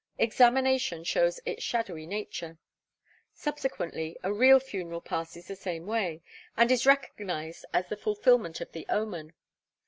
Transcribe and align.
Examination 0.17 1.03
shows 1.03 1.39
its 1.45 1.61
shadowy 1.61 2.07
nature. 2.07 2.57
Subsequently 3.35 4.17
a 4.23 4.33
real 4.33 4.59
funeral 4.59 4.99
passes 4.99 5.47
the 5.47 5.55
same 5.55 5.85
way, 5.85 6.23
and 6.57 6.71
is 6.71 6.87
recognised 6.87 7.65
as 7.71 7.87
the 7.87 7.95
fulfilment 7.97 8.61
of 8.61 8.71
the 8.71 8.87
omen. 8.89 9.33